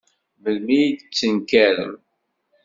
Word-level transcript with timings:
Melmi 0.41 0.77
ay 0.81 0.89
d-tettenkarem? 0.97 1.93